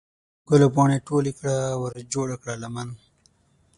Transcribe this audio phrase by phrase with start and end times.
[0.03, 0.03] د
[0.49, 2.89] ګلو پاڼې ټولې کړه ورجوړه کړه لمن